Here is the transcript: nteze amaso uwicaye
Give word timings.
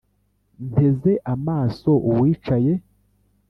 nteze 0.67 1.11
amaso 1.33 1.91
uwicaye 2.09 2.73